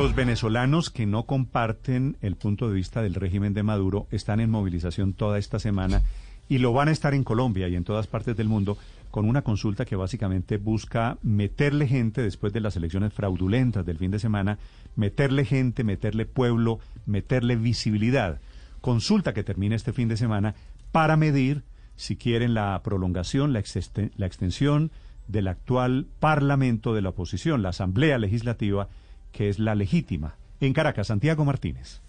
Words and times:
Los 0.00 0.14
venezolanos 0.14 0.90
que 0.90 1.06
no 1.06 1.24
comparten 1.24 2.18
el 2.20 2.36
punto 2.36 2.68
de 2.68 2.74
vista 2.74 3.02
del 3.02 3.16
régimen 3.16 3.52
de 3.52 3.64
Maduro 3.64 4.06
están 4.12 4.38
en 4.38 4.48
movilización 4.48 5.12
toda 5.12 5.38
esta 5.38 5.58
semana 5.58 6.02
y 6.48 6.58
lo 6.58 6.72
van 6.72 6.86
a 6.86 6.92
estar 6.92 7.14
en 7.14 7.24
Colombia 7.24 7.66
y 7.66 7.74
en 7.74 7.82
todas 7.82 8.06
partes 8.06 8.36
del 8.36 8.48
mundo 8.48 8.78
con 9.10 9.28
una 9.28 9.42
consulta 9.42 9.84
que 9.84 9.96
básicamente 9.96 10.56
busca 10.56 11.18
meterle 11.22 11.88
gente 11.88 12.22
después 12.22 12.52
de 12.52 12.60
las 12.60 12.76
elecciones 12.76 13.12
fraudulentas 13.12 13.84
del 13.84 13.98
fin 13.98 14.12
de 14.12 14.20
semana, 14.20 14.60
meterle 14.94 15.44
gente, 15.44 15.82
meterle 15.82 16.26
pueblo, 16.26 16.78
meterle 17.04 17.56
visibilidad. 17.56 18.40
Consulta 18.80 19.34
que 19.34 19.42
termina 19.42 19.74
este 19.74 19.92
fin 19.92 20.06
de 20.06 20.16
semana 20.16 20.54
para 20.92 21.16
medir 21.16 21.64
si 21.96 22.14
quieren 22.14 22.54
la 22.54 22.80
prolongación, 22.84 23.52
la, 23.52 23.64
la 24.16 24.26
extensión 24.26 24.92
del 25.26 25.48
actual 25.48 26.06
Parlamento 26.20 26.94
de 26.94 27.02
la 27.02 27.08
oposición, 27.08 27.62
la 27.62 27.70
Asamblea 27.70 28.16
Legislativa, 28.18 28.88
que 29.32 29.48
es 29.48 29.58
la 29.58 29.74
legítima. 29.74 30.36
En 30.60 30.72
Caracas, 30.72 31.08
Santiago 31.08 31.44
Martínez. 31.44 32.02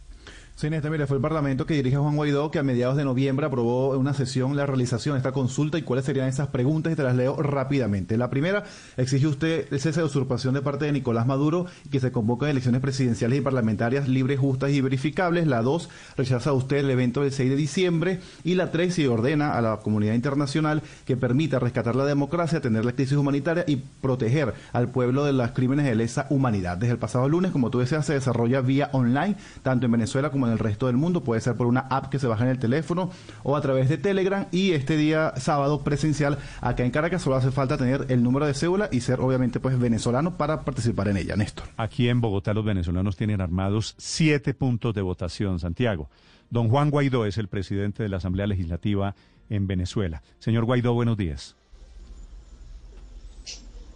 Sí, 0.60 0.70
Néstor, 0.70 0.92
mire, 0.92 1.08
fue 1.08 1.16
el 1.16 1.22
Parlamento 1.22 1.66
que 1.66 1.74
dirige 1.74 1.96
Juan 1.96 2.18
Guaidó 2.18 2.52
que 2.52 2.60
a 2.60 2.64
mediados 2.64 2.98
de 2.98 3.06
noviembre 3.06 3.46
aprobó 3.46 3.98
una 3.98 4.14
sesión 4.14 4.58
la 4.58 4.66
realización 4.66 5.14
de 5.14 5.20
esta 5.20 5.32
consulta 5.32 5.78
y 5.78 5.84
cuáles 5.84 6.04
serían 6.04 6.28
esas 6.28 6.50
preguntas 6.50 6.92
y 6.92 6.98
te 6.98 7.04
las 7.04 7.16
leo 7.16 7.42
rápidamente. 7.42 8.18
La 8.18 8.30
primera, 8.30 8.66
exige 8.98 9.26
usted 9.28 9.68
el 9.72 9.80
cese 9.80 10.02
de 10.02 10.08
usurpación 10.08 10.54
de 10.54 10.62
parte 10.62 10.84
de 10.84 10.92
Nicolás 10.92 11.26
Maduro 11.26 11.68
y 11.86 11.90
que 11.90 12.02
se 12.02 12.12
convoquen 12.12 12.50
elecciones 12.50 12.82
presidenciales 12.82 13.40
y 13.40 13.42
parlamentarias 13.42 14.10
libres, 14.10 14.38
justas 14.38 14.72
y 14.72 14.82
verificables. 14.82 15.48
La 15.48 15.62
dos, 15.62 15.90
rechaza 16.18 16.52
usted 16.52 16.80
el 16.80 16.90
evento 16.90 17.22
del 17.22 17.32
6 17.32 17.52
de 17.52 17.56
diciembre. 17.56 18.20
Y 18.44 18.56
la 18.56 18.70
tres, 18.70 18.96
se 18.96 19.08
ordena 19.08 19.54
a 19.54 19.62
la 19.62 19.78
comunidad 19.78 20.14
internacional 20.14 20.82
que 21.06 21.16
permita 21.16 21.60
rescatar 21.60 21.96
la 21.96 22.04
democracia, 22.04 22.58
atender 22.58 22.84
la 22.84 22.92
crisis 22.92 23.16
humanitaria 23.16 23.64
y 23.66 23.78
proteger 23.78 24.56
al 24.74 24.90
pueblo 24.90 25.24
de 25.24 25.32
los 25.32 25.52
crímenes 25.52 25.86
de 25.86 25.96
lesa 25.96 26.28
humanidad. 26.30 26.78
Desde 26.78 26.92
el 26.92 27.00
pasado 27.00 27.30
lunes, 27.30 27.54
como 27.54 27.70
tú 27.70 27.80
decías, 27.80 28.06
se 28.06 28.12
desarrolla 28.12 28.60
vía 28.60 28.90
online, 28.92 29.38
tanto 29.64 29.86
en 29.86 29.94
Venezuela 29.94 30.32
como 30.32 30.48
en 30.48 30.49
el 30.52 30.60
resto 30.60 30.88
del 30.88 30.98
mundo. 30.98 31.24
Puede 31.24 31.42
ser 31.42 31.56
por 31.56 31.68
una 31.68 31.82
app 31.82 32.10
que 32.10 32.20
se 32.20 32.28
baja 32.28 32.44
en 32.44 32.52
el 32.52 32.60
teléfono 32.60 33.12
o 33.44 33.56
a 33.56 33.62
través 33.62 33.90
de 33.90 33.98
Telegram. 33.98 34.48
Y 34.52 34.72
este 34.72 34.98
día 34.98 35.34
sábado 35.38 35.82
presencial 35.84 36.38
acá 36.62 36.84
en 36.84 36.92
Caracas 36.92 37.22
solo 37.22 37.36
hace 37.36 37.52
falta 37.52 37.78
tener 37.78 38.06
el 38.10 38.24
número 38.24 38.46
de 38.46 38.54
cédula 38.54 38.90
y 38.92 39.02
ser 39.02 39.20
obviamente 39.22 39.60
pues 39.60 39.78
venezolano 39.80 40.38
para 40.38 40.64
participar 40.64 41.08
en 41.08 41.18
ella, 41.18 41.36
Néstor. 41.36 41.66
Aquí 41.78 42.10
en 42.10 42.22
Bogotá 42.22 42.54
los 42.54 42.66
venezolanos 42.66 43.16
tienen 43.16 43.42
armados 43.42 43.96
siete 43.98 44.54
puntos 44.54 44.94
de 44.94 45.02
votación, 45.02 45.60
Santiago. 45.60 46.10
Don 46.50 46.70
Juan 46.70 46.90
Guaidó 46.90 47.26
es 47.26 47.38
el 47.38 47.48
presidente 47.48 48.04
de 48.04 48.10
la 48.10 48.18
Asamblea 48.18 48.48
Legislativa 48.48 49.16
en 49.50 49.68
Venezuela. 49.68 50.24
Señor 50.40 50.66
Guaidó, 50.66 50.94
buenos 50.94 51.18
días. 51.18 51.59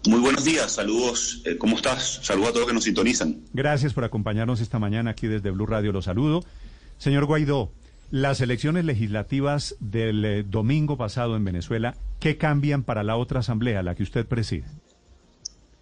Muy 0.06 0.20
buenos 0.20 0.44
días, 0.44 0.74
saludos. 0.74 1.42
Eh, 1.46 1.58
¿Cómo 1.58 1.78
estás? 1.78 2.20
Saludos 2.24 2.50
a 2.50 2.54
todos 2.54 2.68
que 2.68 2.74
nos 2.74 2.84
sintonizan. 2.84 3.42
Gracias 3.54 3.94
por 3.94 4.04
acompañarnos 4.04 4.60
esta 4.60 4.78
mañana 4.78 5.12
aquí 5.12 5.28
desde 5.28 5.50
Blue 5.50 5.66
Radio. 5.66 5.94
Los 5.94 6.06
saludo. 6.06 6.44
Señor 6.98 7.26
Guaidó, 7.26 7.72
las 8.12 8.42
elecciones 8.42 8.84
legislativas 8.84 9.78
del 9.80 10.26
eh, 10.26 10.44
domingo 10.44 10.98
pasado 10.98 11.38
en 11.38 11.46
Venezuela, 11.46 11.96
¿qué 12.20 12.38
cambian 12.38 12.84
para 12.84 13.04
la 13.04 13.16
otra 13.16 13.40
asamblea, 13.40 13.82
la 13.82 13.96
que 13.96 14.04
usted 14.04 14.26
preside? 14.26 14.66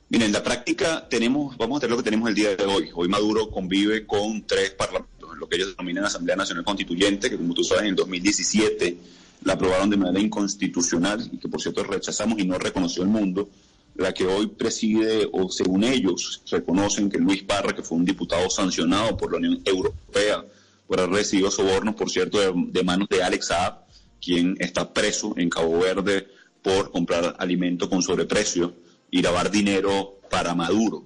Miren, 0.09 0.27
en 0.27 0.33
la 0.33 0.43
práctica 0.43 1.07
tenemos, 1.09 1.57
vamos 1.57 1.77
a 1.77 1.81
tener 1.81 1.91
lo 1.91 1.97
que 1.97 2.03
tenemos 2.03 2.29
el 2.29 2.35
día 2.35 2.55
de 2.55 2.63
hoy. 2.65 2.89
Hoy 2.93 3.07
Maduro 3.07 3.49
convive 3.49 4.05
con 4.05 4.45
tres 4.45 4.69
parlamentos, 4.71 5.35
lo 5.35 5.49
que 5.49 5.55
ellos 5.55 5.69
denominan 5.69 6.05
Asamblea 6.05 6.35
Nacional 6.35 6.63
Constituyente, 6.63 7.27
que 7.27 7.37
como 7.37 7.55
tú 7.55 7.63
sabes 7.63 7.83
en 7.83 7.89
el 7.89 7.95
2017 7.95 8.97
la 9.43 9.53
aprobaron 9.53 9.89
de 9.89 9.97
manera 9.97 10.19
inconstitucional 10.19 11.27
y 11.31 11.37
que 11.37 11.47
por 11.47 11.59
cierto 11.59 11.83
rechazamos 11.83 12.37
y 12.37 12.45
no 12.45 12.59
reconoció 12.59 13.01
el 13.01 13.09
mundo 13.09 13.49
la 13.95 14.13
que 14.13 14.25
hoy 14.25 14.47
preside, 14.47 15.27
o 15.31 15.49
según 15.49 15.83
ellos 15.83 16.41
reconocen 16.49 17.09
que 17.09 17.17
Luis 17.17 17.43
Parra, 17.43 17.75
que 17.75 17.83
fue 17.83 17.97
un 17.97 18.05
diputado 18.05 18.49
sancionado 18.49 19.17
por 19.17 19.31
la 19.31 19.37
Unión 19.37 19.61
Europea 19.65 20.43
por 20.91 20.99
haber 20.99 21.15
recibido 21.15 21.49
sobornos, 21.49 21.95
por 21.95 22.09
cierto, 22.09 22.37
de, 22.53 22.83
manos 22.83 23.07
de 23.09 23.23
Alex 23.23 23.47
Saab, 23.47 23.85
quien 24.21 24.57
está 24.59 24.93
preso 24.93 25.33
en 25.37 25.49
Cabo 25.49 25.79
Verde 25.79 26.27
por 26.61 26.91
comprar 26.91 27.33
alimento 27.39 27.89
con 27.89 28.01
sobreprecio 28.01 28.75
y 29.09 29.21
lavar 29.21 29.49
dinero 29.49 30.19
para 30.29 30.53
Maduro. 30.53 31.05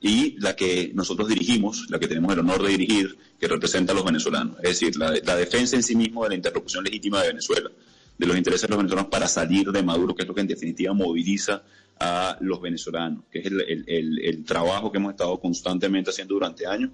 Y 0.00 0.40
la 0.40 0.56
que 0.56 0.90
nosotros 0.94 1.28
dirigimos, 1.28 1.84
la 1.90 1.98
que 1.98 2.08
tenemos 2.08 2.32
el 2.32 2.38
honor 2.38 2.62
de 2.62 2.70
dirigir, 2.70 3.18
que 3.38 3.46
representa 3.46 3.92
a 3.92 3.96
los 3.96 4.06
venezolanos, 4.06 4.56
es 4.62 4.80
decir, 4.80 4.96
la, 4.96 5.12
la 5.22 5.36
defensa 5.36 5.76
en 5.76 5.82
sí 5.82 5.94
mismo 5.94 6.22
de 6.22 6.30
la 6.30 6.36
interlocución 6.36 6.84
legítima 6.84 7.20
de 7.20 7.28
Venezuela, 7.28 7.70
de 8.16 8.26
los 8.26 8.38
intereses 8.38 8.62
de 8.62 8.68
los 8.68 8.78
venezolanos 8.78 9.10
para 9.10 9.28
salir 9.28 9.70
de 9.70 9.82
Maduro, 9.82 10.14
que 10.14 10.22
es 10.22 10.28
lo 10.28 10.34
que 10.34 10.40
en 10.40 10.46
definitiva 10.46 10.94
moviliza 10.94 11.62
a 11.98 12.36
los 12.40 12.60
venezolanos, 12.60 13.24
que 13.30 13.38
es 13.40 13.46
el, 13.46 14.44
trabajo 14.44 14.92
que 14.92 14.98
hemos 14.98 15.12
estado 15.12 15.38
constantemente 15.38 16.10
haciendo 16.10 16.34
durante 16.34 16.66
años, 16.66 16.90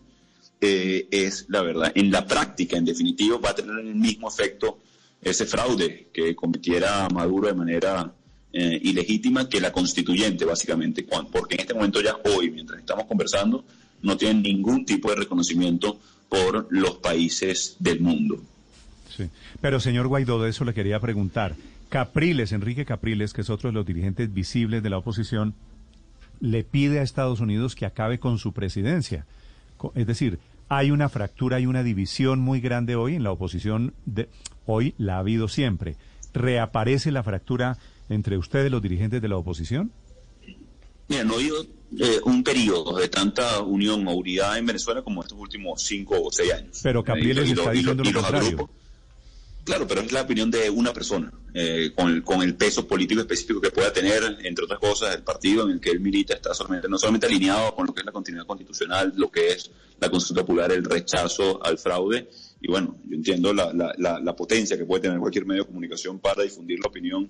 eh, 0.60 1.08
es 1.10 1.46
la 1.48 1.62
verdad. 1.62 1.92
En 1.94 2.10
la 2.10 2.24
práctica, 2.24 2.76
en 2.76 2.84
definitiva, 2.84 3.38
va 3.38 3.50
a 3.50 3.54
tener 3.54 3.78
el 3.78 3.94
mismo 3.94 4.28
efecto 4.28 4.78
ese 5.20 5.46
fraude 5.46 6.08
que 6.12 6.34
cometiera 6.34 7.08
Maduro 7.08 7.48
de 7.48 7.54
manera 7.54 8.12
eh, 8.52 8.80
ilegítima 8.82 9.48
que 9.48 9.60
la 9.60 9.72
constituyente, 9.72 10.44
básicamente, 10.44 11.06
porque 11.32 11.54
en 11.54 11.60
este 11.62 11.74
momento 11.74 12.00
ya 12.00 12.16
hoy, 12.36 12.50
mientras 12.50 12.80
estamos 12.80 13.06
conversando, 13.06 13.64
no 14.02 14.16
tienen 14.16 14.42
ningún 14.42 14.84
tipo 14.84 15.10
de 15.10 15.16
reconocimiento 15.16 15.98
por 16.28 16.66
los 16.70 16.96
países 16.96 17.76
del 17.78 18.00
mundo. 18.00 18.41
Sí. 19.16 19.28
Pero, 19.60 19.80
señor 19.80 20.08
Guaidó, 20.08 20.42
de 20.42 20.50
eso 20.50 20.64
le 20.64 20.74
quería 20.74 21.00
preguntar. 21.00 21.54
Capriles, 21.92 22.53
Enrique 22.53 22.86
Capriles, 22.86 23.34
que 23.34 23.42
es 23.42 23.50
otro 23.50 23.69
de 23.69 23.75
los 23.75 23.84
dirigentes 23.84 24.32
visibles 24.32 24.82
de 24.82 24.88
la 24.88 24.97
oposición, 24.97 25.54
le 26.41 26.64
pide 26.64 27.00
a 27.00 27.03
Estados 27.03 27.41
Unidos 27.41 27.75
que 27.75 27.84
acabe 27.84 28.19
con 28.19 28.38
su 28.38 28.54
presidencia. 28.54 29.26
Es 29.94 30.06
decir, 30.06 30.38
hay 30.70 30.91
una 30.91 31.10
fractura, 31.10 31.58
hay 31.58 31.66
una 31.66 31.82
división 31.82 32.41
muy 32.41 32.62
grande 32.62 32.97
hoy 32.97 33.14
en 33.14 33.22
la 33.22 33.30
oposición. 33.30 33.92
De, 34.06 34.30
hoy 34.64 34.94
la 34.97 35.16
ha 35.16 35.19
habido 35.19 35.48
siempre. 35.48 35.97
¿Reaparece 36.32 37.12
la 37.12 37.22
fractura 37.22 37.76
entre 38.09 38.38
ustedes, 38.38 38.70
los 38.70 38.80
dirigentes 38.80 39.20
de 39.20 39.28
la 39.28 39.36
oposición? 39.36 39.92
Mira, 41.09 41.24
no 41.24 41.34
ha 41.34 41.36
habido 41.36 41.62
eh, 41.98 42.20
un 42.24 42.42
periodo 42.42 42.97
de 42.97 43.09
tanta 43.10 43.60
unión 43.60 44.09
o 44.09 44.12
unidad 44.12 44.56
en 44.56 44.64
Venezuela 44.64 45.03
como 45.03 45.20
estos 45.20 45.38
últimos 45.38 45.82
cinco 45.82 46.22
o 46.22 46.32
seis 46.32 46.54
años. 46.54 46.80
Pero 46.82 47.04
Capriles 47.04 47.50
está 47.50 47.70
diciendo 47.70 48.03
lo 48.03 48.12
contrario. 48.14 48.70
Claro, 49.64 49.86
pero 49.86 50.00
es 50.00 50.10
la 50.10 50.22
opinión 50.22 50.50
de 50.50 50.68
una 50.70 50.92
persona, 50.92 51.32
eh, 51.54 51.92
con, 51.94 52.42
el, 52.42 52.54
peso 52.56 52.84
político 52.84 53.20
específico 53.20 53.60
que 53.60 53.70
pueda 53.70 53.92
tener, 53.92 54.38
entre 54.42 54.64
otras 54.64 54.80
cosas, 54.80 55.14
el 55.14 55.22
partido 55.22 55.64
en 55.64 55.74
el 55.74 55.80
que 55.80 55.90
él 55.90 56.00
milita 56.00 56.34
está 56.34 56.52
solamente, 56.52 56.88
no 56.88 56.98
solamente 56.98 57.26
alineado 57.26 57.72
con 57.72 57.86
lo 57.86 57.94
que 57.94 58.00
es 58.00 58.06
la 58.06 58.10
continuidad 58.10 58.44
constitucional, 58.44 59.12
lo 59.16 59.30
que 59.30 59.52
es 59.52 59.70
la 60.00 60.10
consulta 60.10 60.42
popular, 60.42 60.72
el 60.72 60.84
rechazo 60.84 61.64
al 61.64 61.78
fraude, 61.78 62.28
y 62.60 62.68
bueno, 62.68 62.98
yo 63.04 63.14
entiendo 63.14 63.54
la, 63.54 63.72
la, 63.72 64.18
la, 64.18 64.36
potencia 64.36 64.76
que 64.76 64.84
puede 64.84 65.02
tener 65.02 65.20
cualquier 65.20 65.46
medio 65.46 65.62
de 65.62 65.68
comunicación 65.68 66.18
para 66.18 66.42
difundir 66.42 66.80
la 66.80 66.88
opinión 66.88 67.28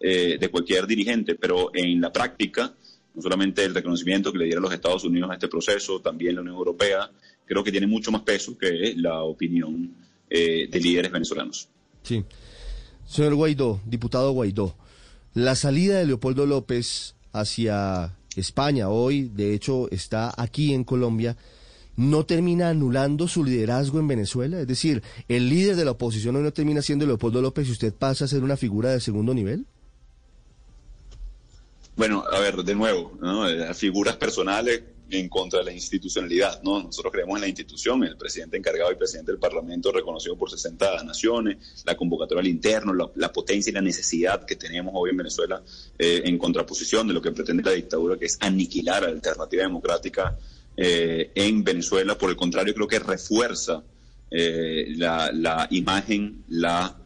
eh, 0.00 0.38
de 0.40 0.48
cualquier 0.48 0.86
dirigente, 0.86 1.34
pero 1.34 1.70
en 1.74 2.00
la 2.00 2.10
práctica, 2.10 2.74
no 3.14 3.20
solamente 3.20 3.62
el 3.62 3.74
reconocimiento 3.74 4.32
que 4.32 4.38
le 4.38 4.46
dieron 4.46 4.62
los 4.62 4.72
Estados 4.72 5.04
Unidos 5.04 5.30
a 5.30 5.34
este 5.34 5.48
proceso, 5.48 6.00
también 6.00 6.34
la 6.34 6.40
Unión 6.40 6.56
Europea, 6.56 7.10
creo 7.44 7.62
que 7.62 7.70
tiene 7.70 7.86
mucho 7.86 8.10
más 8.10 8.22
peso 8.22 8.56
que 8.56 8.94
la 8.96 9.22
opinión 9.22 9.94
eh, 10.30 10.66
de 10.70 10.80
líderes 10.80 11.12
venezolanos. 11.12 11.68
Sí. 12.04 12.24
Señor 13.06 13.34
Guaidó, 13.34 13.80
diputado 13.84 14.30
Guaidó, 14.32 14.76
la 15.34 15.56
salida 15.56 15.98
de 15.98 16.06
Leopoldo 16.06 16.46
López 16.46 17.16
hacia 17.32 18.14
España 18.36 18.88
hoy, 18.88 19.30
de 19.34 19.52
hecho, 19.52 19.90
está 19.90 20.32
aquí 20.36 20.72
en 20.72 20.84
Colombia, 20.84 21.36
¿no 21.96 22.24
termina 22.24 22.68
anulando 22.68 23.26
su 23.28 23.44
liderazgo 23.44 23.98
en 23.98 24.08
Venezuela? 24.08 24.60
Es 24.60 24.66
decir, 24.66 25.02
¿el 25.28 25.48
líder 25.48 25.76
de 25.76 25.84
la 25.84 25.92
oposición 25.92 26.36
hoy 26.36 26.42
no 26.42 26.52
termina 26.52 26.82
siendo 26.82 27.06
Leopoldo 27.06 27.42
López 27.42 27.68
y 27.68 27.72
usted 27.72 27.92
pasa 27.92 28.24
a 28.24 28.28
ser 28.28 28.42
una 28.42 28.56
figura 28.56 28.90
de 28.90 29.00
segundo 29.00 29.34
nivel? 29.34 29.66
Bueno, 31.96 32.24
a 32.32 32.38
ver, 32.40 32.56
de 32.64 32.74
nuevo, 32.74 33.12
las 33.20 33.78
figuras 33.78 34.16
personales 34.16 34.82
en 35.10 35.28
contra 35.28 35.60
de 35.60 35.66
la 35.66 35.72
institucionalidad. 35.72 36.62
¿no? 36.62 36.82
Nosotros 36.82 37.12
creemos 37.12 37.36
en 37.36 37.42
la 37.42 37.48
institución, 37.48 38.04
el 38.04 38.16
presidente 38.16 38.56
encargado 38.56 38.92
y 38.92 38.96
presidente 38.96 39.32
del 39.32 39.38
Parlamento 39.38 39.92
reconocido 39.92 40.36
por 40.36 40.50
60 40.50 41.04
naciones, 41.04 41.82
la 41.84 41.96
convocatoria 41.96 42.40
al 42.40 42.46
interno, 42.46 42.92
la, 43.14 43.32
potencia 43.32 43.70
y 43.70 43.74
la 43.74 43.80
necesidad 43.80 44.44
que 44.44 44.56
tenemos 44.56 44.92
hoy 44.96 45.10
en 45.10 45.16
Venezuela 45.16 45.62
eh, 45.98 46.22
en 46.24 46.38
contraposición 46.38 47.06
de 47.08 47.14
lo 47.14 47.22
que 47.22 47.32
pretende 47.32 47.62
la 47.62 47.72
dictadura, 47.72 48.16
que 48.16 48.26
es 48.26 48.38
aniquilar 48.40 49.04
a 49.04 49.08
la 49.08 49.12
alternativa 49.12 49.62
democrática 49.62 50.38
eh, 50.76 51.30
en 51.34 51.62
Venezuela. 51.64 52.16
Por 52.16 52.30
el 52.30 52.36
contrario, 52.36 52.74
creo 52.74 52.88
que 52.88 52.98
refuerza 52.98 53.82
eh, 54.30 54.86
la, 54.96 55.30
la, 55.32 55.66
imagen, 55.70 56.44
la 56.48 56.98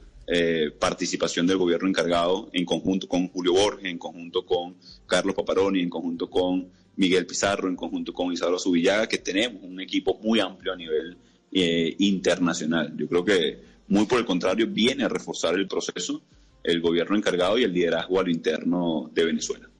participación 0.78 1.46
del 1.46 1.56
gobierno 1.56 1.88
encargado 1.88 2.50
en 2.52 2.66
conjunto 2.66 3.08
con 3.08 3.28
Julio 3.28 3.54
Borges, 3.54 3.86
en 3.86 3.96
conjunto 3.96 4.44
con 4.44 4.76
Carlos 5.06 5.34
Paparoni, 5.34 5.80
en 5.80 5.88
conjunto 5.88 6.28
con 6.28 6.68
Miguel 6.98 7.26
Pizarro 7.26 7.68
en 7.68 7.76
conjunto 7.76 8.12
con 8.12 8.32
Isadora 8.32 8.58
Subillaga, 8.58 9.08
que 9.08 9.18
tenemos 9.18 9.62
un 9.62 9.80
equipo 9.80 10.18
muy 10.22 10.40
amplio 10.40 10.72
a 10.72 10.76
nivel 10.76 11.16
eh, 11.52 11.94
internacional. 11.98 12.94
Yo 12.96 13.08
creo 13.08 13.24
que, 13.24 13.58
muy 13.88 14.04
por 14.06 14.18
el 14.18 14.26
contrario, 14.26 14.66
viene 14.68 15.04
a 15.04 15.08
reforzar 15.08 15.54
el 15.54 15.66
proceso 15.66 16.22
el 16.62 16.80
gobierno 16.80 17.16
encargado 17.16 17.56
y 17.56 17.62
el 17.62 17.72
liderazgo 17.72 18.20
a 18.20 18.24
lo 18.24 18.30
interno 18.30 19.10
de 19.14 19.24
Venezuela. 19.24 19.70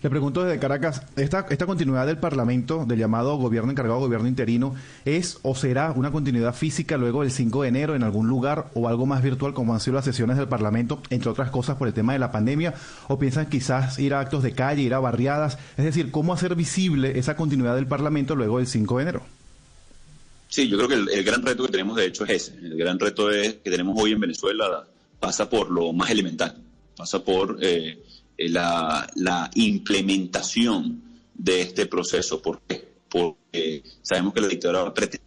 Le 0.00 0.10
pregunto 0.10 0.44
desde 0.44 0.60
Caracas, 0.60 1.02
¿esta, 1.16 1.44
continuidad 1.66 2.06
del 2.06 2.18
Parlamento, 2.18 2.84
del 2.86 3.00
llamado 3.00 3.36
gobierno 3.36 3.72
encargado, 3.72 3.98
gobierno 3.98 4.28
interino, 4.28 4.76
es 5.04 5.38
o 5.42 5.56
será 5.56 5.90
una 5.90 6.12
continuidad 6.12 6.54
física 6.54 6.96
luego 6.96 7.22
del 7.22 7.32
5 7.32 7.62
de 7.62 7.68
enero 7.68 7.96
en 7.96 8.04
algún 8.04 8.28
lugar 8.28 8.70
o 8.74 8.88
algo 8.88 9.06
más 9.06 9.24
virtual 9.24 9.54
como 9.54 9.74
han 9.74 9.80
sido 9.80 9.96
las 9.96 10.04
sesiones 10.04 10.36
del 10.36 10.46
Parlamento, 10.46 11.02
entre 11.10 11.30
otras 11.30 11.50
cosas 11.50 11.76
por 11.76 11.88
el 11.88 11.94
tema 11.94 12.12
de 12.12 12.20
la 12.20 12.30
pandemia? 12.30 12.74
¿O 13.08 13.18
piensan 13.18 13.48
quizás 13.48 13.98
ir 13.98 14.14
a 14.14 14.20
actos 14.20 14.44
de 14.44 14.52
calle, 14.52 14.82
ir 14.82 14.94
a 14.94 15.00
barriadas? 15.00 15.58
Es 15.76 15.84
decir, 15.84 16.12
¿cómo 16.12 16.32
hacer 16.32 16.54
visible 16.54 17.18
esa 17.18 17.34
continuidad 17.34 17.74
del 17.74 17.88
Parlamento 17.88 18.36
luego 18.36 18.58
del 18.58 18.68
5 18.68 18.98
de 18.98 19.02
enero? 19.02 19.22
Sí, 20.48 20.68
yo 20.68 20.76
creo 20.76 20.88
que 20.88 20.94
el, 20.94 21.24
gran 21.24 21.42
reto 21.42 21.64
que 21.64 21.72
tenemos 21.72 21.96
de 21.96 22.06
hecho 22.06 22.24
es 22.24 22.30
ese. 22.30 22.58
El 22.58 22.76
gran 22.76 23.00
reto 23.00 23.28
que 23.28 23.70
tenemos 23.70 24.00
hoy 24.00 24.12
en 24.12 24.20
Venezuela 24.20 24.86
pasa 25.18 25.50
por 25.50 25.70
lo 25.70 25.92
más 25.92 26.08
elemental, 26.10 26.56
pasa 26.96 27.18
por... 27.18 27.58
Eh, 27.60 27.98
la, 28.38 29.10
la, 29.16 29.50
implementación 29.54 31.02
de 31.34 31.62
este 31.62 31.86
proceso. 31.86 32.40
¿Por 32.40 32.60
qué? 32.62 32.86
Porque 33.08 33.82
sabemos 34.02 34.32
que 34.32 34.40
la 34.40 34.48
dictadura 34.48 34.94
pretende 34.94 35.22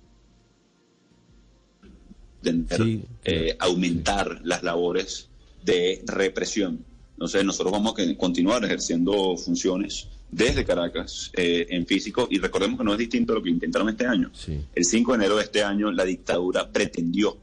eh, 3.23 3.55
aumentar 3.59 4.39
las 4.43 4.63
labores 4.63 5.29
de 5.63 6.01
represión. 6.05 6.83
Entonces 7.13 7.43
nosotros 7.43 7.71
vamos 7.71 7.93
a 7.97 8.17
continuar 8.17 8.63
ejerciendo 8.63 9.37
funciones 9.37 10.07
desde 10.31 10.65
Caracas 10.65 11.31
eh, 11.35 11.67
en 11.69 11.85
físico 11.85 12.27
y 12.31 12.39
recordemos 12.39 12.79
que 12.79 12.85
no 12.85 12.93
es 12.93 12.97
distinto 12.97 13.33
a 13.33 13.35
lo 13.35 13.43
que 13.43 13.49
intentaron 13.49 13.89
este 13.89 14.07
año. 14.07 14.31
El 14.73 14.85
5 14.85 15.11
de 15.11 15.15
enero 15.17 15.35
de 15.35 15.43
este 15.43 15.63
año 15.63 15.91
la 15.91 16.05
dictadura 16.05 16.71
pretendió 16.71 17.37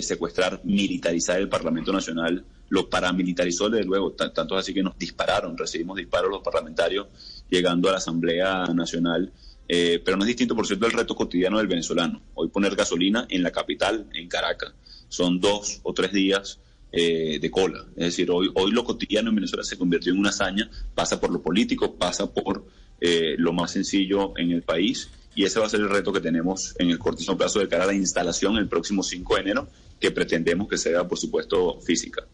secuestrar, 0.00 0.60
militarizar 0.64 1.38
el 1.38 1.48
Parlamento 1.48 1.92
Nacional 1.92 2.44
lo 2.70 2.88
paramilitarizó 2.88 3.68
desde 3.68 3.84
luego, 3.84 4.12
tanto 4.12 4.56
así 4.56 4.72
que 4.72 4.82
nos 4.82 4.96
dispararon, 4.96 5.58
recibimos 5.58 5.96
disparos 5.96 6.30
los 6.30 6.40
parlamentarios 6.40 7.08
llegando 7.50 7.88
a 7.88 7.92
la 7.92 7.98
Asamblea 7.98 8.64
Nacional, 8.66 9.32
eh, 9.68 10.00
pero 10.04 10.16
no 10.16 10.22
es 10.22 10.28
distinto, 10.28 10.56
por 10.56 10.66
cierto, 10.66 10.86
el 10.86 10.92
reto 10.92 11.14
cotidiano 11.14 11.58
del 11.58 11.66
venezolano. 11.66 12.22
Hoy 12.34 12.48
poner 12.48 12.74
gasolina 12.74 13.26
en 13.28 13.42
la 13.42 13.50
capital, 13.50 14.06
en 14.14 14.28
Caracas, 14.28 14.72
son 15.08 15.40
dos 15.40 15.80
o 15.82 15.92
tres 15.92 16.12
días 16.12 16.60
eh, 16.92 17.38
de 17.40 17.50
cola. 17.50 17.86
Es 17.96 18.06
decir, 18.06 18.30
hoy, 18.30 18.50
hoy 18.54 18.70
lo 18.70 18.84
cotidiano 18.84 19.30
en 19.30 19.36
Venezuela 19.36 19.64
se 19.64 19.76
convirtió 19.76 20.12
en 20.12 20.18
una 20.18 20.30
hazaña, 20.30 20.70
pasa 20.94 21.20
por 21.20 21.30
lo 21.30 21.42
político, 21.42 21.96
pasa 21.96 22.32
por 22.32 22.64
eh, 23.00 23.34
lo 23.36 23.52
más 23.52 23.72
sencillo 23.72 24.32
en 24.36 24.52
el 24.52 24.62
país. 24.62 25.10
Y 25.34 25.44
ese 25.44 25.58
va 25.58 25.66
a 25.66 25.68
ser 25.68 25.80
el 25.80 25.90
reto 25.90 26.12
que 26.12 26.20
tenemos 26.20 26.74
en 26.78 26.90
el 26.90 26.98
cortísimo 26.98 27.36
plazo 27.36 27.58
de 27.58 27.68
cara 27.68 27.84
a 27.84 27.86
la 27.88 27.94
instalación 27.94 28.56
el 28.56 28.68
próximo 28.68 29.02
5 29.02 29.34
de 29.34 29.40
enero, 29.40 29.68
que 29.98 30.10
pretendemos 30.10 30.68
que 30.68 30.78
sea, 30.78 31.06
por 31.06 31.18
supuesto, 31.18 31.80
física. 31.80 32.26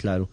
Claro. 0.00 0.30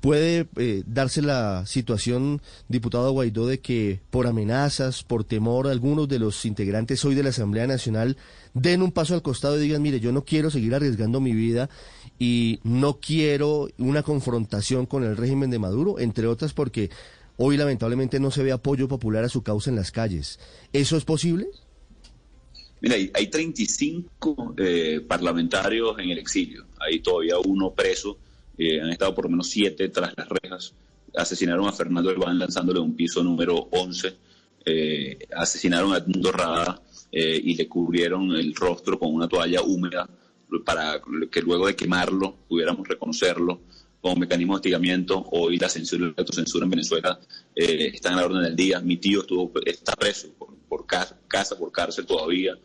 ¿Puede 0.00 0.46
eh, 0.56 0.82
darse 0.86 1.22
la 1.22 1.64
situación, 1.66 2.42
diputado 2.68 3.12
Guaidó, 3.12 3.46
de 3.46 3.60
que 3.60 4.00
por 4.10 4.26
amenazas, 4.26 5.02
por 5.02 5.24
temor, 5.24 5.68
algunos 5.68 6.06
de 6.06 6.18
los 6.18 6.44
integrantes 6.44 7.02
hoy 7.04 7.14
de 7.14 7.22
la 7.22 7.30
Asamblea 7.30 7.66
Nacional 7.66 8.18
den 8.52 8.82
un 8.82 8.92
paso 8.92 9.14
al 9.14 9.22
costado 9.22 9.58
y 9.58 9.62
digan, 9.62 9.80
mire, 9.80 10.00
yo 10.00 10.12
no 10.12 10.24
quiero 10.24 10.50
seguir 10.50 10.74
arriesgando 10.74 11.20
mi 11.20 11.32
vida 11.32 11.70
y 12.18 12.60
no 12.62 12.98
quiero 13.00 13.68
una 13.78 14.02
confrontación 14.02 14.84
con 14.84 15.02
el 15.04 15.16
régimen 15.16 15.50
de 15.50 15.58
Maduro, 15.58 15.98
entre 15.98 16.26
otras 16.26 16.52
porque 16.52 16.90
hoy 17.36 17.56
lamentablemente 17.56 18.20
no 18.20 18.30
se 18.30 18.42
ve 18.42 18.52
apoyo 18.52 18.86
popular 18.88 19.24
a 19.24 19.30
su 19.30 19.42
causa 19.42 19.70
en 19.70 19.76
las 19.76 19.90
calles. 19.90 20.38
¿Eso 20.74 20.98
es 20.98 21.04
posible? 21.04 21.48
Mira, 22.82 22.96
hay, 22.96 23.10
hay 23.14 23.26
35 23.26 24.54
eh, 24.58 25.00
parlamentarios 25.06 25.98
en 25.98 26.10
el 26.10 26.18
exilio, 26.18 26.66
hay 26.78 27.00
todavía 27.00 27.38
uno 27.38 27.72
preso 27.72 28.18
han 28.58 28.90
estado 28.90 29.14
por 29.14 29.24
lo 29.24 29.30
menos 29.30 29.48
siete 29.48 29.88
tras 29.88 30.12
las 30.16 30.28
rejas. 30.28 30.74
Asesinaron 31.14 31.66
a 31.66 31.72
Fernando 31.72 32.10
Elván 32.10 32.38
lanzándole 32.38 32.80
un 32.80 32.94
piso 32.94 33.22
número 33.22 33.68
11. 33.70 34.16
Eh, 34.64 35.18
asesinaron 35.34 35.92
a 35.94 35.98
Edmundo 35.98 36.30
Rada 36.30 36.82
eh, 37.10 37.40
y 37.42 37.54
le 37.54 37.66
cubrieron 37.66 38.30
el 38.32 38.54
rostro 38.54 38.98
con 38.98 39.14
una 39.14 39.26
toalla 39.26 39.62
húmeda 39.62 40.08
para 40.64 41.00
que 41.30 41.40
luego 41.42 41.66
de 41.66 41.76
quemarlo 41.76 42.36
pudiéramos 42.48 42.86
reconocerlo 42.86 43.60
como 44.00 44.16
mecanismo 44.16 44.54
de 44.54 44.56
hostigamiento. 44.56 45.24
Hoy 45.32 45.58
la 45.58 45.68
censura 45.68 46.06
y 46.06 46.08
la 46.08 46.14
autocensura 46.18 46.64
en 46.64 46.70
Venezuela 46.70 47.18
eh, 47.54 47.92
están 47.94 48.14
a 48.14 48.16
la 48.16 48.26
orden 48.26 48.42
del 48.42 48.56
día. 48.56 48.80
Mi 48.80 48.98
tío 48.98 49.20
estuvo 49.20 49.50
está 49.64 49.94
preso 49.94 50.28
por, 50.68 50.86
casa, 50.86 51.16
por 51.58 51.72
cárcel 51.72 52.06
todavía. 52.06 52.56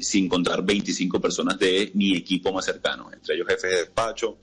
sin 0.00 0.28
contar 0.28 0.62
25 0.64 1.20
personas 1.20 1.58
de 1.58 1.90
mi 1.94 2.16
equipo 2.16 2.52
más 2.52 2.66
cercano, 2.66 3.10
entre 3.12 3.34
ellos 3.34 3.46
jefes 3.48 3.70
de 3.70 3.76
despacho, 3.78 4.36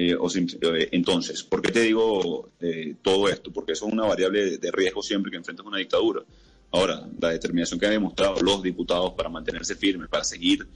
eh, 0.00 0.16
eh, 0.16 0.88
entonces, 0.92 1.42
¿por 1.42 1.60
qué 1.60 1.72
te 1.72 1.80
digo 1.80 2.50
eh, 2.60 2.94
todo 3.02 3.28
esto? 3.28 3.52
Porque 3.52 3.72
eso 3.72 3.88
es 3.88 3.92
una 3.92 4.06
variable 4.06 4.56
de 4.56 4.70
riesgo 4.70 5.02
siempre 5.02 5.28
que 5.28 5.36
enfrentas 5.36 5.66
una 5.66 5.78
dictadura. 5.78 6.22
Ahora, 6.70 7.04
la 7.20 7.30
determinación 7.30 7.80
que 7.80 7.86
han 7.86 7.92
demostrado 7.92 8.40
los 8.40 8.62
diputados 8.62 9.14
para 9.14 9.28
mantenerse 9.28 9.74
firmes, 9.74 10.08
para 10.08 10.22
seguir 10.22 10.68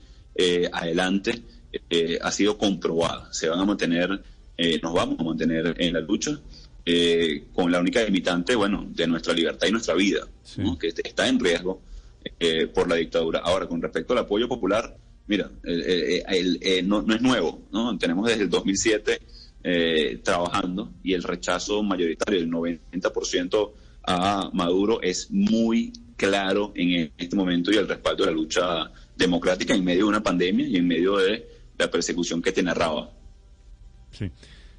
adelante, 0.73 1.41
ha 2.21 2.31
sido 2.31 2.57
comprobada. 2.57 3.31
Se 3.31 3.47
van 3.47 3.59
a 3.59 3.65
mantener, 3.65 4.09
nos 4.81 4.93
vamos 4.93 5.19
a 5.19 5.23
mantener 5.23 5.75
en 5.77 5.93
la 5.93 5.99
lucha 5.99 6.41
con 7.53 7.71
la 7.71 7.79
única 7.79 8.03
limitante, 8.03 8.55
bueno, 8.55 8.87
de 8.89 9.05
nuestra 9.05 9.33
libertad 9.33 9.67
y 9.67 9.71
nuestra 9.71 9.93
vida, 9.93 10.27
que 10.79 10.87
está 10.87 11.27
en 11.27 11.39
riesgo 11.39 11.83
por 12.73 12.89
la 12.89 12.95
dictadura. 12.95 13.41
Ahora, 13.43 13.67
con 13.67 13.79
respecto 13.79 14.13
al 14.13 14.19
apoyo 14.19 14.47
popular, 14.47 14.97
Mira, 15.27 15.49
no, 16.83 17.01
no, 17.01 17.15
es 17.15 17.21
nuevo, 17.21 17.61
¿no? 17.71 17.97
Tenemos 17.97 18.27
desde 18.27 18.43
el 18.43 18.49
2007 18.49 19.21
eh, 19.63 20.19
trabajando 20.23 20.91
y 21.03 21.13
el 21.13 21.23
rechazo 21.23 21.81
mayoritario 21.81 22.41
del 22.41 22.51
90% 22.51 23.71
a 24.05 24.49
Maduro 24.53 25.01
es 25.01 25.31
muy 25.31 25.93
claro 26.17 26.73
en 26.75 27.11
este 27.17 27.35
momento 27.35 27.71
y 27.71 27.75
el 27.75 27.87
respaldo 27.87 28.25
de 28.25 28.31
la 28.31 28.35
lucha 28.35 28.91
democrática 29.15 29.73
en 29.73 29.83
medio 29.83 30.03
de 30.03 30.09
una 30.09 30.23
pandemia 30.23 30.67
y 30.67 30.75
en 30.75 30.87
medio 30.87 31.17
de 31.17 31.47
la 31.77 31.89
persecución 31.89 32.41
que 32.41 32.51
te 32.51 32.63
narraba. 32.63 33.11
Sí. 34.11 34.31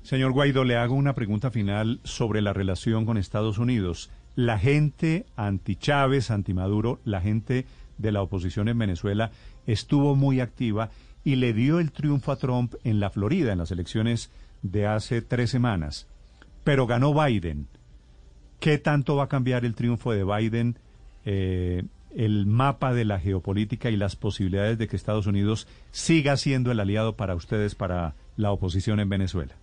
Señor 0.02 0.32
Guaidó, 0.32 0.64
le 0.64 0.76
hago 0.76 0.94
una 0.94 1.14
pregunta 1.14 1.50
final 1.50 2.00
sobre 2.05 2.43
la 2.43 2.52
relación 2.52 3.06
con 3.06 3.17
Estados 3.17 3.56
Unidos. 3.56 4.11
La 4.36 4.58
gente 4.58 5.26
anti-Chávez, 5.36 6.31
anti-Maduro, 6.31 7.00
la 7.04 7.20
gente 7.20 7.66
de 7.98 8.12
la 8.12 8.22
oposición 8.22 8.69
en 8.69 8.78
Venezuela 8.78 9.31
estuvo 9.66 10.16
muy 10.16 10.40
activa 10.40 10.90
y 11.22 11.36
le 11.36 11.52
dio 11.52 11.78
el 11.78 11.92
triunfo 11.92 12.32
a 12.32 12.36
Trump 12.36 12.75
en 12.82 13.00
la 13.00 13.10
Florida, 13.10 13.52
en 13.52 13.58
las 13.58 13.70
elecciones 13.70 14.31
de 14.62 14.86
hace 14.86 15.22
tres 15.22 15.50
semanas. 15.50 16.08
Pero 16.64 16.86
ganó 16.86 17.14
Biden. 17.14 17.69
¿Qué 18.58 18.78
tanto 18.78 19.16
va 19.16 19.25
a 19.25 19.28
cambiar 19.28 19.64
el 19.64 19.75
triunfo 19.75 20.12
de 20.12 20.25
Biden, 20.25 20.78
eh, 21.25 21.84
el 22.16 22.46
mapa 22.46 22.92
de 22.92 23.04
la 23.04 23.20
geopolítica 23.20 23.91
y 23.91 23.96
las 23.96 24.17
posibilidades 24.17 24.79
de 24.79 24.88
que 24.88 24.96
Estados 24.96 25.26
Unidos 25.26 25.69
siga 25.93 26.36
siendo 26.36 26.72
el 26.72 26.81
aliado 26.81 27.14
para 27.14 27.34
ustedes, 27.34 27.74
para 27.74 28.14
la 28.36 28.50
oposición 28.50 28.98
en 29.00 29.08
Venezuela? 29.08 29.55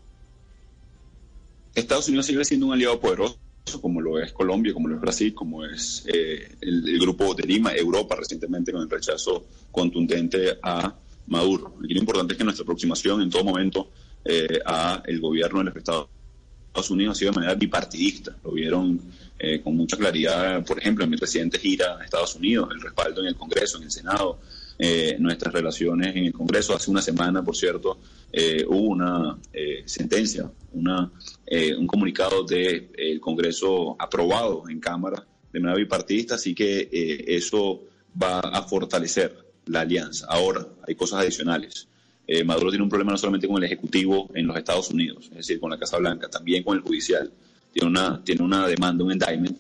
Estados 1.76 2.08
Unidos 2.08 2.26
sigue 2.26 2.46
siendo 2.46 2.68
un 2.68 2.74
aliado 2.74 3.00
poderoso 3.00 3.38
como 3.82 4.02
lo 4.02 4.20
es 4.20 4.32
Colombia, 4.32 4.74
como 4.74 4.88
lo 4.88 4.96
es 4.96 5.02
Brasil, 5.02 5.34
como 5.34 5.66
es 5.66 6.04
eh, 6.08 6.56
el, 6.62 7.00
grupo 7.00 7.34
de 7.34 7.44
Lima, 7.44 7.74
Europa 7.74 8.16
recientemente 8.16 8.72
con 8.72 8.82
el 8.82 8.90
rechazo 8.90 9.46
contundente 9.72 10.58
a 10.62 10.94
Maduro. 11.28 11.76
Y 11.84 11.94
lo 11.94 12.00
importante 12.00 12.34
es 12.34 12.38
que 12.38 12.44
nuestra 12.44 12.64
aproximación 12.64 13.22
en 13.22 13.30
todo 13.30 13.44
momento 13.44 13.90
eh, 14.26 14.60
a 14.66 15.02
el 15.06 15.20
gobierno 15.20 15.60
de 15.60 15.66
los 15.66 15.76
Estados 15.76 16.10
Unidos 16.90 17.16
ha 17.16 17.20
sido 17.20 17.32
de 17.32 17.36
manera 17.36 17.56
bipartidista. 17.56 18.36
Lo 18.44 18.52
vieron 18.52 19.00
eh, 19.38 19.62
con 19.62 19.76
mucha 19.76 19.98
claridad, 19.98 20.66
por 20.66 20.80
ejemplo, 20.80 21.04
en 21.04 21.10
mi 21.12 21.18
reciente 21.18 21.60
gira 21.60 21.98
a 22.00 22.04
Estados 22.04 22.36
Unidos, 22.36 22.70
el 22.72 22.82
respaldo 22.82 23.22
en 23.22 23.28
el 23.28 23.36
Congreso, 23.36 23.78
en 23.78 23.84
el 23.84 23.92
Senado, 23.92 24.40
eh, 24.84 25.16
nuestras 25.20 25.54
relaciones 25.54 26.16
en 26.16 26.26
el 26.26 26.34
Congreso. 26.34 26.76
Hace 26.76 26.90
una 26.90 27.04
semana, 27.04 27.44
por 27.44 27.56
cierto, 27.56 28.00
eh, 28.32 28.66
hubo 28.68 28.88
una 28.88 29.38
eh, 29.54 29.84
sentencia, 29.86 30.52
una, 30.74 31.12
un 31.78 31.86
comunicado 31.86 32.44
del 32.44 33.20
Congreso 33.20 33.96
aprobado 34.00 34.64
en 34.68 34.80
Cámara 34.80 35.24
de 35.54 35.60
manera 35.60 35.78
bipartidista, 35.78 36.34
así 36.34 36.56
que 36.56 36.90
eso 37.28 37.84
va 38.20 38.40
a 38.40 38.64
fortalecer 38.64 39.38
la 39.68 39.82
alianza. 39.82 40.26
Ahora, 40.28 40.66
hay 40.88 40.96
cosas 40.96 41.20
adicionales. 41.20 41.88
Maduro 42.44 42.72
tiene 42.72 42.84
un 42.84 42.90
problema 42.90 43.12
no 43.12 43.20
solamente 43.20 43.48
con 43.48 43.58
el 43.58 43.66
Ejecutivo 43.66 44.32
en 44.34 44.48
los 44.48 44.58
Estados 44.58 44.90
Unidos, 44.90 45.28
es 45.30 45.38
decir, 45.38 45.60
con 45.60 45.70
la 45.70 45.78
Casa 45.78 46.00
Blanca, 46.00 46.28
también 46.28 46.64
con 46.64 46.76
el 46.76 46.82
Judicial. 46.82 47.32
Tiene 47.72 47.88
una, 47.88 48.24
tiene 48.24 48.42
una 48.44 48.68
demanda, 48.68 49.04
un 49.04 49.12
indictment 49.12 49.60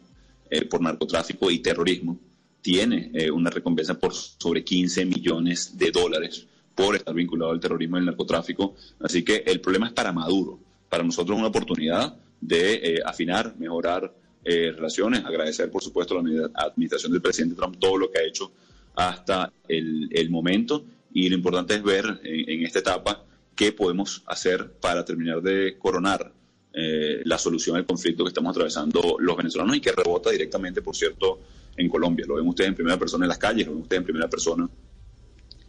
por 0.67 0.81
narcotráfico 0.81 1.51
y 1.51 1.59
terrorismo 1.59 2.17
tiene 2.61 3.11
eh, 3.13 3.31
una 3.31 3.49
recompensa 3.49 3.99
por 3.99 4.13
sobre 4.13 4.63
15 4.63 5.05
millones 5.05 5.77
de 5.77 5.91
dólares 5.91 6.47
por 6.75 6.95
estar 6.95 7.13
vinculado 7.13 7.51
al 7.51 7.59
terrorismo 7.59 7.97
y 7.97 7.99
al 7.99 8.05
narcotráfico. 8.05 8.75
Así 8.99 9.23
que 9.23 9.43
el 9.45 9.59
problema 9.59 9.87
es 9.87 9.93
para 9.93 10.11
Maduro. 10.11 10.59
Para 10.87 11.03
nosotros 11.03 11.35
es 11.35 11.39
una 11.39 11.49
oportunidad 11.49 12.15
de 12.39 12.73
eh, 12.73 12.99
afinar, 13.05 13.55
mejorar 13.57 14.13
eh, 14.43 14.71
relaciones, 14.71 15.23
agradecer 15.23 15.69
por 15.69 15.83
supuesto 15.83 16.17
a 16.17 16.23
la 16.23 16.49
administración 16.55 17.11
del 17.11 17.21
presidente 17.21 17.55
Trump 17.55 17.77
todo 17.79 17.97
lo 17.97 18.09
que 18.09 18.19
ha 18.19 18.23
hecho 18.23 18.51
hasta 18.95 19.51
el, 19.67 20.29
momento 20.29 20.83
y 21.13 21.29
lo 21.29 21.35
importante 21.35 21.75
es 21.75 21.83
ver 21.83 22.19
en, 22.23 22.65
esta 22.65 22.79
etapa 22.79 23.23
qué 23.55 23.71
podemos 23.71 24.23
hacer 24.25 24.71
para 24.81 25.05
terminar 25.05 25.41
de 25.41 25.77
coronar 25.77 26.33
la 26.73 27.37
solución 27.37 27.75
al 27.75 27.85
conflicto 27.85 28.23
que 28.23 28.29
estamos 28.29 28.51
atravesando 28.51 29.17
los 29.19 29.37
venezolanos 29.37 29.75
y 29.75 29.81
que 29.81 29.91
rebota 29.91 30.31
directamente, 30.31 30.81
por 30.81 30.95
cierto, 30.95 31.39
en 31.77 31.89
Colombia. 31.89 32.25
Lo 32.27 32.35
ven 32.35 32.47
ustedes 32.47 32.69
en 32.69 32.75
primera 32.75 32.97
persona 32.97 33.25
en 33.25 33.29
las 33.29 33.37
calles, 33.37 33.65
lo 33.65 33.73
ven 33.73 33.81
ustedes 33.81 33.99
en 33.99 34.05
primera 34.05 34.29
persona 34.29 34.69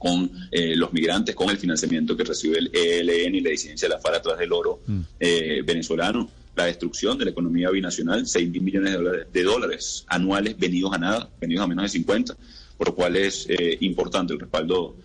con 0.02 0.28
eh, 0.50 0.74
los 0.74 0.92
migrantes, 0.92 1.32
con 1.36 1.48
el 1.48 1.58
financiamiento 1.58 2.16
que 2.16 2.24
recibe 2.24 2.58
el 2.58 2.70
ELN 2.74 3.36
y 3.36 3.40
la 3.40 3.50
disidencia 3.50 3.88
de 3.88 3.94
la 3.94 4.00
FARC 4.00 4.16
atrás 4.16 4.36
del 4.36 4.52
oro 4.52 4.80
mm. 4.84 5.00
eh, 5.20 5.62
venezolano, 5.64 6.28
la 6.56 6.64
destrucción 6.64 7.16
de 7.18 7.26
la 7.26 7.30
economía 7.30 7.70
binacional, 7.70 8.26
6 8.26 8.50
mil 8.50 8.62
millones 8.62 8.98
de 9.32 9.42
dólares, 9.44 10.04
anuales 10.08 10.58
venidos 10.58 10.92
a 10.92 10.98
nada, 10.98 11.30
venidos 11.40 11.62
a 11.62 11.68
menos 11.68 11.84
de 11.84 11.88
50, 11.90 12.36
por 12.76 12.88
lo 12.88 12.94
cual 12.96 13.14
es 13.14 13.46
eh, 13.48 13.78
importante 13.80 14.32
el 14.32 14.40
respaldo 14.40 14.96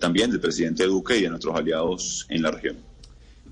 también 0.00 0.30
del 0.30 0.40
presidente 0.40 0.84
Duque 0.84 1.18
y 1.18 1.22
de 1.22 1.28
nuestros 1.28 1.54
aliados 1.54 2.24
en 2.30 2.40
la 2.40 2.50
región. 2.50 2.76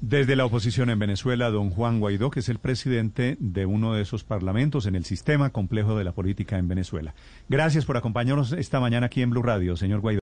Desde 0.00 0.36
la 0.36 0.44
oposición 0.44 0.90
en 0.90 0.98
Venezuela, 0.98 1.50
don 1.50 1.70
Juan 1.70 2.00
Guaidó, 2.00 2.30
que 2.30 2.40
es 2.40 2.48
el 2.48 2.58
presidente 2.58 3.36
de 3.40 3.64
uno 3.64 3.94
de 3.94 4.02
esos 4.02 4.24
parlamentos 4.24 4.86
en 4.86 4.94
el 4.94 5.04
sistema 5.04 5.50
complejo 5.50 5.96
de 5.96 6.04
la 6.04 6.12
política 6.12 6.58
en 6.58 6.68
Venezuela. 6.68 7.14
Gracias 7.48 7.86
por 7.86 7.96
acompañarnos 7.96 8.52
esta 8.52 8.78
mañana 8.78 9.06
aquí 9.06 9.22
en 9.22 9.30
Blue 9.30 9.42
Radio, 9.42 9.76
señor 9.76 10.00
Guaidó. 10.00 10.14